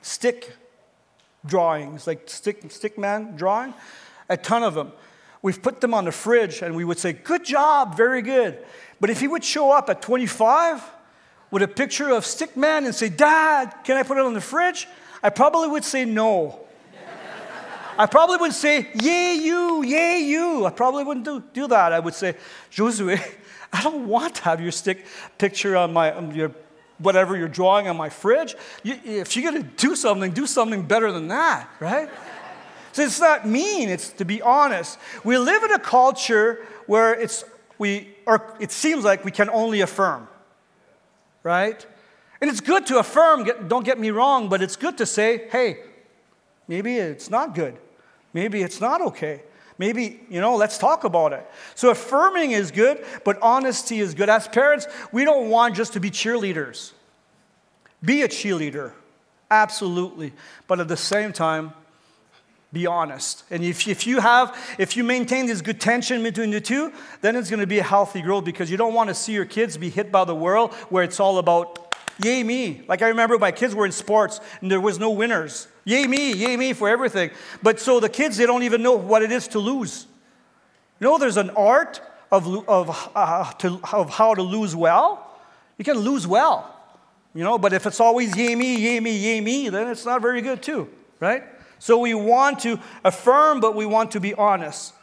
[0.03, 0.53] stick
[1.45, 3.75] drawings, like stick, stick man drawing,
[4.29, 4.93] a ton of them.
[5.43, 8.59] We've put them on the fridge and we would say, Good job, very good.
[9.01, 10.83] But if he would show up at 25
[11.51, 14.41] with a picture of stick man and say, Dad, can I put it on the
[14.41, 14.89] fridge?
[15.23, 16.61] I probably would say no.
[17.99, 20.67] I probably wouldn't say, Yay, you, yay, you.
[20.67, 21.93] I probably wouldn't do, do that.
[21.93, 22.35] I would say,
[22.71, 23.19] Josue,
[23.73, 25.05] I don't want to have your stick
[25.39, 26.53] picture on my, on your,
[26.99, 28.55] whatever you're drawing on my fridge.
[28.83, 32.09] You, if you're going to do something, do something better than that, right?
[32.93, 34.99] so it's not mean, it's to be honest.
[35.25, 37.45] We live in a culture where it's,
[37.79, 40.29] we, or it seems like we can only affirm,
[41.43, 41.85] right?
[42.41, 45.49] And it's good to affirm, get, don't get me wrong, but it's good to say,
[45.51, 45.79] hey,
[46.69, 47.77] maybe it's not good.
[48.33, 49.43] Maybe it's not okay.
[49.79, 51.47] Maybe, you know, let's talk about it.
[51.75, 54.29] So affirming is good, but honesty is good.
[54.29, 56.93] As parents, we don't want just to be cheerleaders.
[58.03, 58.93] Be a cheerleader,
[59.51, 60.33] absolutely.
[60.67, 61.73] But at the same time,
[62.73, 63.45] be honest.
[63.51, 67.37] And if, if you have, if you maintain this good tension between the two, then
[67.37, 69.77] it's going to be a healthy growth because you don't want to see your kids
[69.77, 71.86] be hit by the world where it's all about
[72.23, 72.83] Yay me.
[72.89, 75.69] Like I remember my kids were in sports and there was no winners.
[75.85, 77.31] Yay me, yay me for everything.
[77.63, 80.07] But so the kids, they don't even know what it is to lose.
[80.99, 82.01] You know, there's an art
[82.33, 85.39] of, of, uh, to, of how to lose well.
[85.79, 86.75] You can lose well,
[87.35, 90.23] you know, but if it's always yay me, yay me, yay me, then it's not
[90.23, 90.89] very good too,
[91.21, 91.45] right?
[91.79, 94.95] So we want to affirm, but we want to be honest.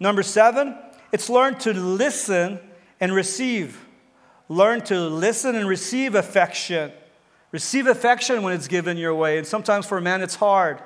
[0.00, 0.76] Number seven,
[1.12, 2.60] it's learn to listen
[2.98, 3.85] and receive.
[4.48, 6.92] Learn to listen and receive affection.
[7.52, 10.80] Receive affection when it's given your way, and sometimes for men it's hard.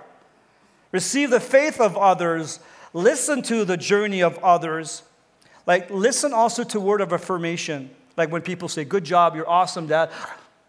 [0.93, 2.61] Receive the faith of others.
[2.93, 5.03] Listen to the journey of others.
[5.67, 7.91] Like, listen also to word of affirmation.
[8.17, 10.11] Like when people say, Good job, you're awesome, dad.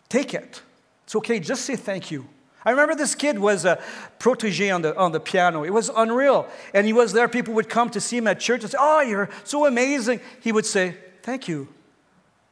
[0.10, 0.62] Take it.
[1.06, 2.28] It's okay, just say thank you.
[2.64, 3.82] I remember this kid was a
[4.20, 5.64] protege on the, on the piano.
[5.64, 6.48] It was unreal.
[6.74, 9.02] And he was there, people would come to see him at church and say, Oh,
[9.02, 10.22] you're so amazing.
[10.42, 11.68] He would say, Thank you.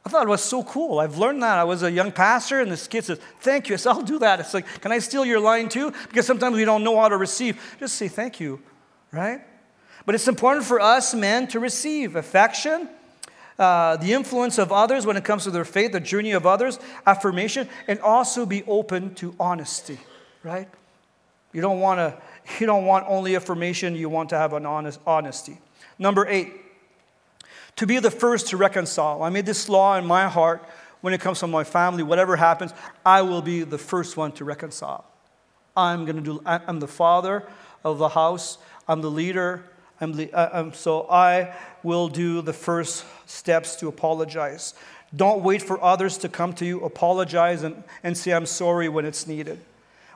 [0.04, 0.98] I thought it was so cool.
[0.98, 1.58] I've learned that.
[1.58, 3.74] I was a young pastor, and this kid says, Thank you.
[3.74, 4.40] I said, I'll do that.
[4.40, 5.92] It's like, Can I steal your line too?
[6.08, 7.76] Because sometimes we don't know how to receive.
[7.78, 8.60] Just say thank you,
[9.12, 9.42] right?
[10.06, 12.88] But it's important for us men to receive affection,
[13.58, 16.78] uh, the influence of others when it comes to their faith, the journey of others,
[17.06, 19.98] affirmation, and also be open to honesty,
[20.42, 20.68] right?
[21.52, 22.20] You don't want to.
[22.58, 23.94] You don't want only affirmation.
[23.94, 25.58] You want to have an honest honesty.
[26.00, 26.52] Number eight,
[27.76, 29.22] to be the first to reconcile.
[29.22, 30.62] I made this law in my heart
[31.00, 32.72] when it comes to my family, whatever happens,
[33.04, 35.04] I will be the first one to reconcile.
[35.76, 37.44] I'm going to do, I'm the father
[37.84, 39.64] of the house, I'm the leader,
[40.00, 44.74] I'm the, I'm, so I will do the first steps to apologize.
[45.14, 49.04] Don't wait for others to come to you, apologize, and, and say, I'm sorry when
[49.04, 49.60] it's needed.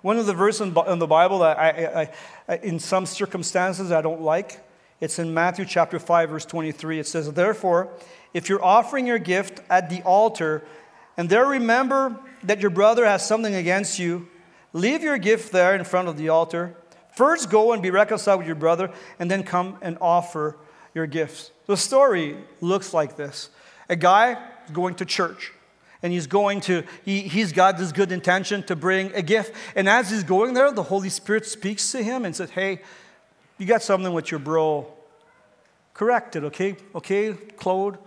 [0.03, 2.11] One of the verses in the Bible that I, I,
[2.47, 4.61] I, in some circumstances I don't like,
[5.01, 6.99] it's in Matthew chapter 5, verse 23.
[6.99, 7.89] It says, Therefore,
[8.33, 10.65] if you're offering your gift at the altar,
[11.17, 14.29] and there remember that your brother has something against you,
[14.73, 16.75] leave your gift there in front of the altar.
[17.13, 20.57] First go and be reconciled with your brother, and then come and offer
[20.95, 21.51] your gifts.
[21.67, 23.51] The story looks like this
[23.89, 24.37] a guy
[24.73, 25.53] going to church
[26.03, 29.89] and he's going to he, he's got this good intention to bring a gift and
[29.89, 32.81] as he's going there the holy spirit speaks to him and says hey
[33.59, 34.87] you got something with your bro.
[35.93, 36.77] Correct it okay?
[36.95, 37.99] Okay claude?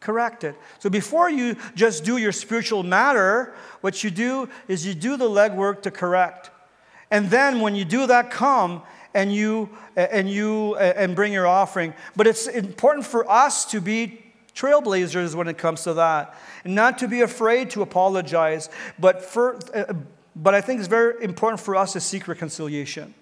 [0.00, 0.56] Correct it.
[0.80, 5.28] So before you just do your spiritual matter what you do is you do the
[5.28, 6.50] legwork to correct.
[7.10, 8.82] And then when you do that come
[9.14, 11.94] and you and you and bring your offering.
[12.16, 14.22] But it's important for us to be
[14.54, 16.34] trailblazers when it comes to that.
[16.64, 19.92] And not to be afraid to apologize, but, for, uh,
[20.36, 23.14] but I think it's very important for us to seek reconciliation.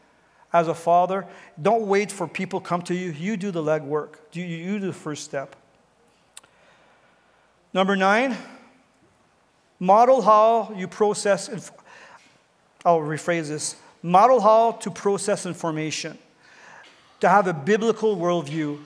[0.52, 1.26] As a father,
[1.60, 3.12] don't wait for people come to you.
[3.12, 4.16] You do the legwork.
[4.32, 5.54] You, you do the first step.
[7.72, 8.36] Number nine,
[9.78, 11.48] model how you process.
[11.48, 11.70] Inf-
[12.84, 13.76] I'll rephrase this.
[14.02, 16.18] Model how to process information.
[17.20, 18.80] To have a biblical worldview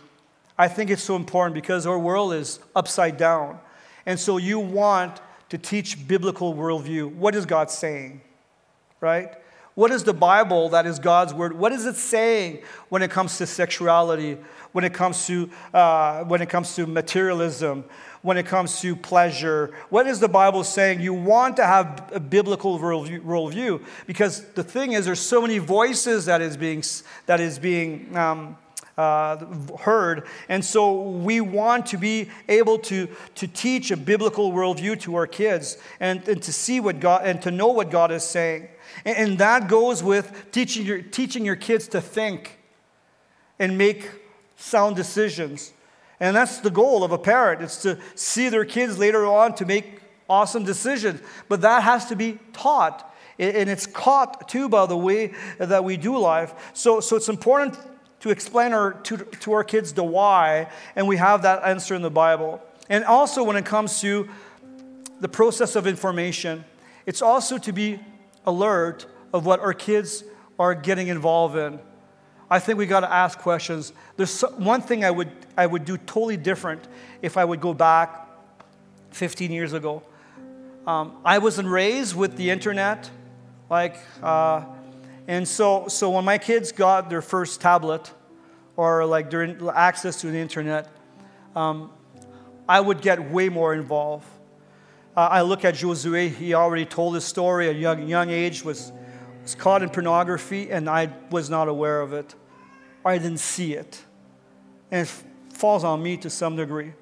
[0.56, 3.58] I think it's so important because our world is upside down.
[4.06, 7.12] And so you want to teach biblical worldview.
[7.12, 8.20] What is God saying?
[9.00, 9.34] Right?
[9.74, 11.58] What is the Bible that is God's word?
[11.58, 14.38] What is it saying when it comes to sexuality,
[14.70, 17.84] when it comes to, uh, when it comes to materialism,
[18.22, 19.74] when it comes to pleasure?
[19.90, 21.00] What is the Bible saying?
[21.00, 26.26] You want to have a biblical worldview, because the thing is, there's so many voices
[26.26, 26.84] that is being,
[27.26, 28.56] that is being um,
[28.96, 29.44] uh,
[29.80, 30.28] heard.
[30.48, 35.26] And so we want to be able to, to teach a biblical worldview to our
[35.26, 38.68] kids and, and to see what God and to know what God is saying.
[39.04, 42.58] And, that goes with teaching your, teaching your kids to think
[43.58, 44.10] and make
[44.56, 45.72] sound decisions.
[46.20, 47.62] And that's the goal of a parent.
[47.62, 51.20] It's to see their kids later on to make awesome decisions.
[51.48, 53.14] But that has to be taught.
[53.38, 56.54] And it's caught too by the way that we do life.
[56.72, 57.78] So, so it's important
[58.20, 62.00] to explain our, to, to our kids the why, and we have that answer in
[62.00, 62.58] the Bible.
[62.88, 64.30] And also, when it comes to
[65.20, 66.64] the process of information,
[67.04, 68.00] it's also to be
[68.46, 70.24] alert of what our kids
[70.58, 71.78] are getting involved in.
[72.50, 73.92] I think we got to ask questions.
[74.16, 76.86] There's one thing I would, I would do totally different
[77.22, 78.28] if I would go back
[79.10, 80.02] 15 years ago.
[80.86, 83.10] Um, I wasn't raised with the internet.
[83.70, 84.64] Like, uh,
[85.26, 88.12] and so, so when my kids got their first tablet
[88.76, 90.88] or like their access to the internet,
[91.56, 91.90] um,
[92.68, 94.26] I would get way more involved.
[95.16, 98.64] Uh, I look at Josue, he already told his story at a young, young age,
[98.64, 98.92] was,
[99.42, 102.34] was caught in pornography, and I was not aware of it.
[103.04, 104.02] I didn't see it.
[104.90, 106.92] And it falls on me to some degree.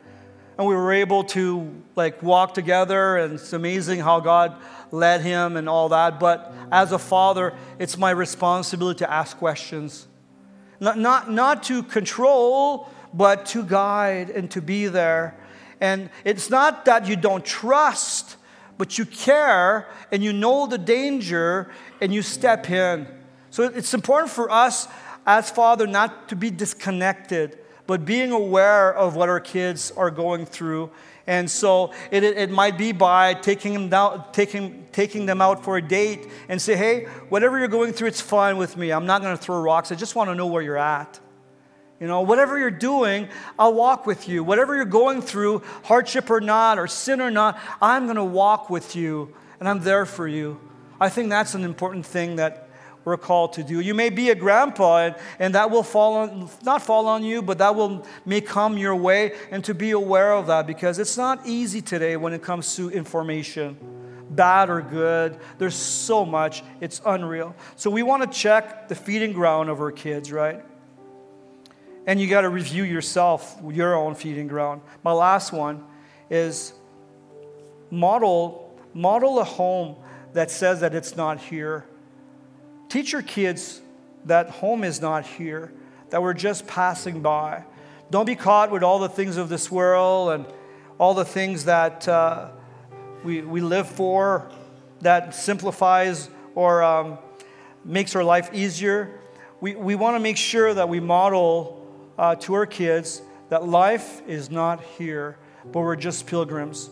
[0.58, 5.56] And we were able to like walk together, and it's amazing how God led him
[5.56, 6.20] and all that.
[6.20, 10.06] But as a father, it's my responsibility to ask questions.
[10.80, 15.38] Not, not, not to control, but to guide and to be there.
[15.82, 18.36] And it's not that you don't trust,
[18.78, 23.06] but you care and you know the danger and you step in.
[23.50, 24.88] So it's important for us
[25.26, 30.46] as father not to be disconnected, but being aware of what our kids are going
[30.46, 30.90] through
[31.26, 35.76] and so it, it might be by taking them, down, taking, taking them out for
[35.76, 38.90] a date and say, hey, whatever you're going through, it's fine with me.
[38.90, 39.92] I'm not going to throw rocks.
[39.92, 41.20] I just want to know where you're at.
[42.02, 44.42] You know, whatever you're doing, I'll walk with you.
[44.42, 48.68] Whatever you're going through, hardship or not, or sin or not, I'm going to walk
[48.68, 50.58] with you and I'm there for you.
[51.00, 52.68] I think that's an important thing that
[53.04, 53.78] we're called to do.
[53.78, 57.40] You may be a grandpa, and, and that will fall on, not fall on you,
[57.40, 61.16] but that will may come your way, and to be aware of that because it's
[61.16, 63.76] not easy today when it comes to information,
[64.28, 65.38] bad or good.
[65.58, 67.54] There's so much, it's unreal.
[67.76, 70.64] So we want to check the feeding ground of our kids, right?
[72.06, 74.82] And you got to review yourself, your own feeding ground.
[75.04, 75.84] My last one
[76.30, 76.72] is
[77.90, 79.96] model, model a home
[80.32, 81.84] that says that it's not here.
[82.88, 83.80] Teach your kids
[84.24, 85.72] that home is not here,
[86.10, 87.64] that we're just passing by.
[88.10, 90.46] Don't be caught with all the things of this world and
[90.98, 92.50] all the things that, uh,
[93.24, 94.50] we, we live for
[95.00, 97.18] that simplifies or um,
[97.84, 99.18] makes our life easier.
[99.60, 101.81] We, we want to make sure that we model
[102.18, 106.90] uh, to our kids that life is not here, but we're just pilgrims.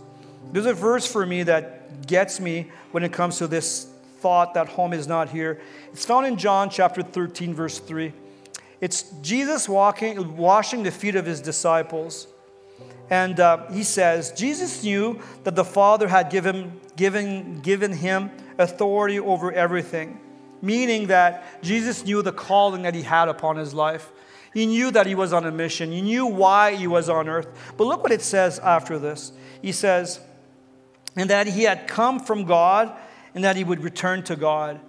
[0.53, 3.87] There's a verse for me that gets me when it comes to this
[4.19, 5.61] thought that home is not here.
[5.93, 8.13] It's found in John chapter 13, verse 3.
[8.81, 12.27] It's Jesus walking, washing the feet of his disciples.
[13.11, 19.19] And uh, he says, Jesus knew that the Father had given, given, given him authority
[19.19, 20.21] over everything,
[20.63, 24.13] meaning that Jesus knew the calling that he had upon his life.
[24.53, 25.93] He knew that he was on a mission.
[25.93, 27.47] He knew why he was on earth.
[27.77, 29.33] But look what it says after this.
[29.63, 30.21] He says,
[31.17, 32.93] and that he had come from God
[33.35, 34.81] and that he would return to God.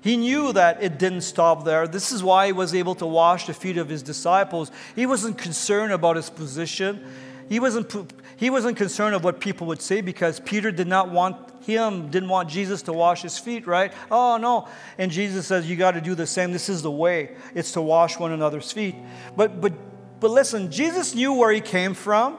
[0.00, 1.86] He knew that it didn't stop there.
[1.86, 4.70] This is why he was able to wash the feet of his disciples.
[4.94, 7.04] He wasn't concerned about his position.
[7.48, 11.36] He wasn't, he wasn't concerned of what people would say because Peter did not want
[11.62, 13.92] him, didn't want Jesus to wash his feet, right?
[14.10, 14.68] Oh, no.
[14.98, 16.52] And Jesus says, You got to do the same.
[16.52, 17.36] This is the way.
[17.54, 18.94] It's to wash one another's feet.
[19.36, 19.72] But, but,
[20.20, 22.38] but listen, Jesus knew where he came from,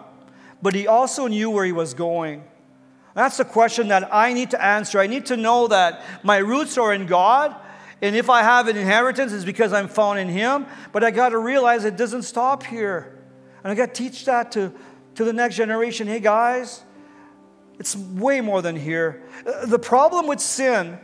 [0.61, 2.43] but he also knew where he was going.
[3.13, 4.99] That's the question that I need to answer.
[4.99, 7.55] I need to know that my roots are in God,
[8.01, 10.65] and if I have an inheritance, it's because I'm found in Him.
[10.91, 13.19] But I got to realize it doesn't stop here.
[13.63, 14.73] And I got to teach that to,
[15.15, 16.07] to the next generation.
[16.07, 16.83] Hey, guys,
[17.81, 19.23] it's way more than here.
[19.43, 20.99] Uh, the problem with sin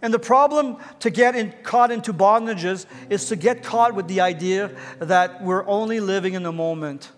[0.00, 4.20] and the problem to get in, caught into bondages is to get caught with the
[4.20, 7.10] idea that we're only living in the moment.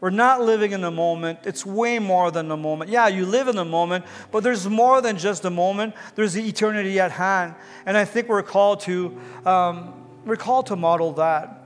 [0.00, 1.38] We're not living in the moment.
[1.44, 2.90] It's way more than the moment.
[2.90, 5.94] Yeah, you live in the moment, but there's more than just the moment.
[6.16, 7.54] There's the eternity at hand.
[7.86, 11.62] And I think we're called to, um, we're called to model that.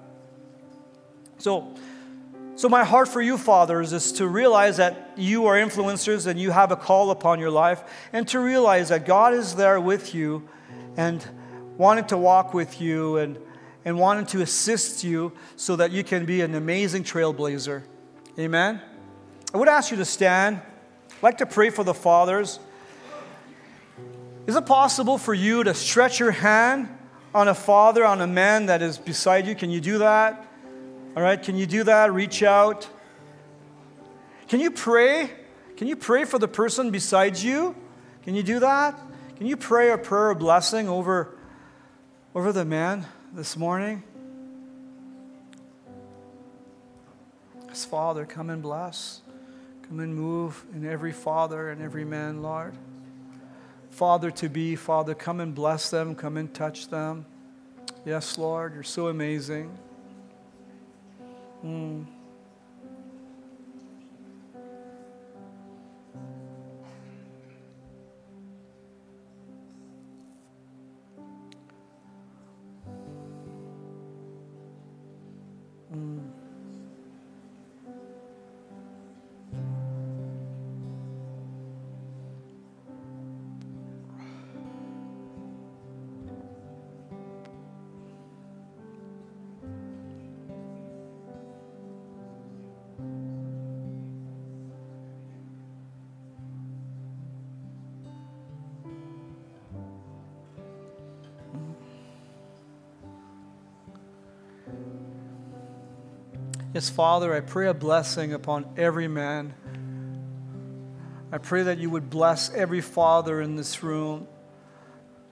[1.38, 1.74] So,
[2.60, 6.50] so my heart for you, fathers, is to realize that you are influencers and you
[6.50, 7.82] have a call upon your life,
[8.12, 10.46] and to realize that God is there with you
[10.94, 11.26] and
[11.78, 13.38] wanting to walk with you and,
[13.86, 17.82] and wanting to assist you so that you can be an amazing trailblazer.
[18.38, 18.82] Amen.
[19.54, 20.60] I would ask you to stand.
[21.12, 22.60] I'd like to pray for the fathers.
[24.46, 26.90] Is it possible for you to stretch your hand
[27.34, 29.54] on a father, on a man that is beside you?
[29.54, 30.46] Can you do that?
[31.16, 32.12] All right, can you do that?
[32.12, 32.88] Reach out.
[34.46, 35.30] Can you pray?
[35.76, 37.74] Can you pray for the person beside you?
[38.22, 38.96] Can you do that?
[39.36, 41.36] Can you pray a prayer of blessing over,
[42.32, 44.04] over the man this morning?
[47.66, 49.22] Yes, Father, come and bless.
[49.88, 52.74] Come and move in every father and every man, Lord.
[53.90, 57.26] Father to be, Father, come and bless them, come and touch them.
[58.04, 59.76] Yes, Lord, you're so amazing.
[61.64, 62.19] Mm.
[106.80, 109.52] Yes, Father, I pray a blessing upon every man.
[111.30, 114.26] I pray that you would bless every father in this room.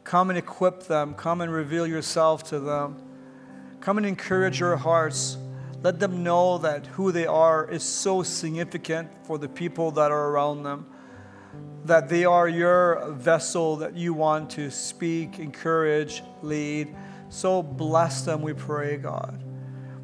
[0.05, 1.15] Come and equip them.
[1.15, 3.03] Come and reveal yourself to them.
[3.81, 5.39] Come and encourage your hearts.
[5.83, 10.29] Let them know that who they are is so significant for the people that are
[10.29, 10.85] around them.
[11.87, 16.95] That they are your vessel that you want to speak, encourage, lead.
[17.31, 19.48] So bless them, we pray, God.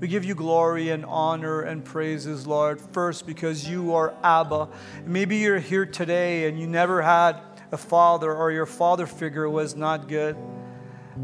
[0.05, 4.69] We give you glory and honor and praises, Lord, first because you are Abba.
[5.07, 7.41] Maybe you're here today and you never had
[7.73, 10.37] a father or your father figure was not good.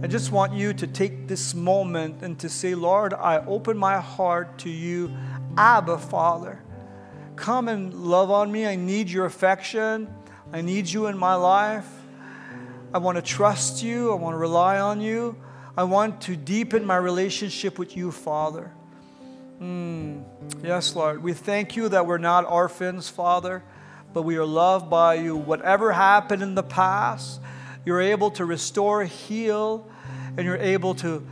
[0.02, 4.00] I just want you to take this moment and to say, Lord, I open my
[4.00, 5.14] heart to you,
[5.58, 6.62] Abba, Father.
[7.36, 8.66] Come and love on me.
[8.66, 10.08] I need your affection.
[10.54, 11.86] I need you in my life.
[12.94, 14.10] I want to trust you.
[14.10, 15.36] I want to rely on you.
[15.76, 18.72] I want to deepen my relationship with you, Father.
[19.60, 20.24] Mm.
[20.62, 21.22] Yes, Lord.
[21.22, 23.62] We thank you that we're not orphans, Father,
[24.12, 25.36] but we are loved by you.
[25.36, 27.40] Whatever happened in the past,
[27.84, 29.88] you're able to restore, heal,
[30.36, 31.26] and you're able to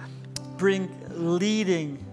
[0.57, 2.05] bring leading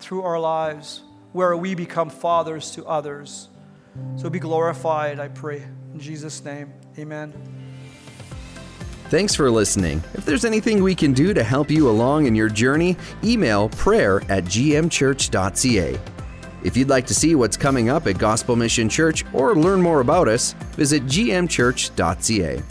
[0.00, 1.02] through our lives
[1.32, 3.48] where we become fathers to others.
[4.16, 5.62] So be glorified, I pray.
[5.92, 7.61] In Jesus' name, amen.
[9.12, 10.02] Thanks for listening.
[10.14, 14.22] If there's anything we can do to help you along in your journey, email prayer
[14.30, 16.00] at gmchurch.ca.
[16.64, 20.00] If you'd like to see what's coming up at Gospel Mission Church or learn more
[20.00, 22.62] about us, visit gmchurch.ca.